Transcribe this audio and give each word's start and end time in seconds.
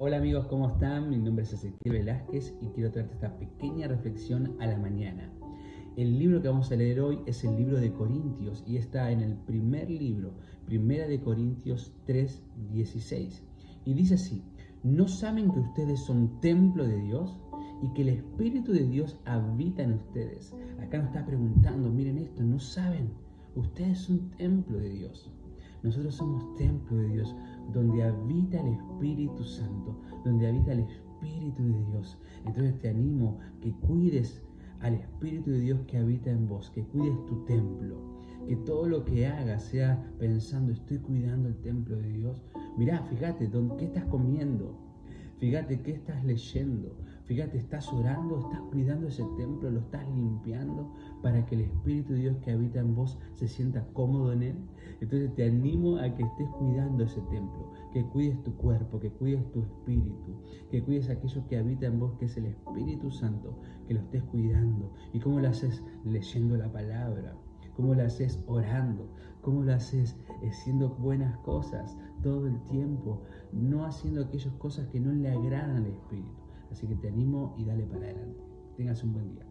Hola 0.00 0.18
amigos, 0.18 0.46
¿cómo 0.46 0.68
están? 0.68 1.10
Mi 1.10 1.16
nombre 1.16 1.42
es 1.42 1.52
Ezequiel 1.54 1.94
Velázquez 1.94 2.54
y 2.60 2.68
quiero 2.68 2.92
traerte 2.92 3.14
esta 3.14 3.36
pequeña 3.36 3.88
reflexión 3.88 4.54
a 4.60 4.66
la 4.68 4.78
mañana. 4.78 5.28
El 5.96 6.20
libro 6.20 6.40
que 6.40 6.46
vamos 6.46 6.70
a 6.70 6.76
leer 6.76 7.00
hoy 7.00 7.18
es 7.26 7.42
el 7.42 7.56
libro 7.56 7.80
de 7.80 7.92
Corintios 7.92 8.62
y 8.64 8.76
está 8.76 9.10
en 9.10 9.22
el 9.22 9.34
primer 9.34 9.90
libro, 9.90 10.34
Primera 10.66 11.08
de 11.08 11.20
Corintios 11.20 11.92
3, 12.06 12.44
16. 12.70 13.42
Y 13.86 13.94
dice 13.94 14.14
así, 14.14 14.44
¿no 14.84 15.08
saben 15.08 15.50
que 15.50 15.58
ustedes 15.58 15.98
son 15.98 16.40
templo 16.40 16.86
de 16.86 17.00
Dios 17.00 17.36
y 17.82 17.92
que 17.94 18.02
el 18.02 18.10
Espíritu 18.10 18.70
de 18.70 18.86
Dios 18.86 19.18
habita 19.24 19.82
en 19.82 19.94
ustedes? 19.94 20.54
Acá 20.80 20.98
nos 20.98 21.08
está 21.08 21.26
preguntando, 21.26 21.90
miren 21.90 22.18
esto, 22.18 22.44
¿no 22.44 22.60
saben? 22.60 23.10
Ustedes 23.56 23.98
son 23.98 24.30
templo 24.36 24.78
de 24.78 24.90
Dios. 24.90 25.32
Nosotros 25.82 26.16
somos 26.16 26.54
templo 26.56 26.96
de 26.96 27.08
Dios, 27.08 27.34
donde 27.72 28.02
habita 28.02 28.60
el 28.60 28.74
Espíritu 28.74 29.44
Santo, 29.44 30.00
donde 30.24 30.48
habita 30.48 30.72
el 30.72 30.80
Espíritu 30.80 31.62
de 31.62 31.84
Dios. 31.90 32.18
Entonces 32.46 32.78
te 32.78 32.88
animo 32.88 33.38
que 33.60 33.72
cuides 33.72 34.42
al 34.80 34.94
Espíritu 34.94 35.50
de 35.50 35.60
Dios 35.60 35.80
que 35.86 35.98
habita 35.98 36.30
en 36.30 36.48
vos, 36.48 36.70
que 36.70 36.82
cuides 36.82 37.14
tu 37.26 37.44
templo, 37.44 37.96
que 38.46 38.56
todo 38.56 38.86
lo 38.88 39.04
que 39.04 39.26
hagas 39.26 39.64
sea 39.64 40.02
pensando, 40.18 40.72
estoy 40.72 40.98
cuidando 40.98 41.48
el 41.48 41.56
templo 41.56 41.96
de 41.96 42.12
Dios. 42.12 42.42
Mirá, 42.76 43.02
fíjate, 43.02 43.50
¿qué 43.78 43.84
estás 43.84 44.04
comiendo? 44.04 44.74
Fíjate, 45.38 45.80
¿qué 45.80 45.92
estás 45.92 46.24
leyendo? 46.24 46.96
Fíjate, 47.28 47.58
estás 47.58 47.92
orando, 47.92 48.38
estás 48.38 48.60
cuidando 48.70 49.08
ese 49.08 49.22
templo, 49.36 49.70
lo 49.70 49.80
estás 49.80 50.02
limpiando 50.14 50.90
para 51.22 51.44
que 51.44 51.56
el 51.56 51.60
Espíritu 51.60 52.14
de 52.14 52.20
Dios 52.20 52.36
que 52.38 52.52
habita 52.52 52.80
en 52.80 52.94
vos 52.94 53.18
se 53.34 53.46
sienta 53.46 53.86
cómodo 53.92 54.32
en 54.32 54.44
él. 54.44 54.56
Entonces 55.02 55.34
te 55.34 55.44
animo 55.46 55.98
a 55.98 56.14
que 56.14 56.22
estés 56.22 56.48
cuidando 56.58 57.04
ese 57.04 57.20
templo, 57.20 57.70
que 57.92 58.02
cuides 58.06 58.42
tu 58.44 58.56
cuerpo, 58.56 58.98
que 58.98 59.10
cuides 59.10 59.44
tu 59.52 59.60
espíritu, 59.60 60.40
que 60.70 60.82
cuides 60.82 61.10
aquello 61.10 61.46
que 61.46 61.58
habita 61.58 61.84
en 61.84 62.00
vos, 62.00 62.14
que 62.18 62.24
es 62.24 62.36
el 62.38 62.46
Espíritu 62.46 63.10
Santo, 63.10 63.60
que 63.86 63.92
lo 63.92 64.00
estés 64.00 64.22
cuidando. 64.22 64.94
¿Y 65.12 65.20
cómo 65.20 65.38
lo 65.38 65.50
haces? 65.50 65.82
Leyendo 66.06 66.56
la 66.56 66.72
palabra. 66.72 67.36
¿Cómo 67.76 67.94
lo 67.94 68.04
haces 68.04 68.42
orando? 68.46 69.06
¿Cómo 69.42 69.64
lo 69.64 69.74
haces 69.74 70.16
haciendo 70.48 70.88
buenas 70.94 71.36
cosas 71.40 71.94
todo 72.22 72.46
el 72.46 72.58
tiempo? 72.62 73.20
No 73.52 73.84
haciendo 73.84 74.22
aquellas 74.22 74.54
cosas 74.54 74.88
que 74.88 74.98
no 74.98 75.12
le 75.12 75.28
agradan 75.28 75.76
al 75.76 75.86
Espíritu. 75.88 76.47
Así 76.70 76.86
que 76.86 76.96
te 76.96 77.08
animo 77.08 77.54
y 77.58 77.64
dale 77.64 77.84
para 77.84 78.04
adelante. 78.04 78.42
Tengas 78.76 79.02
un 79.02 79.12
buen 79.12 79.28
día. 79.28 79.46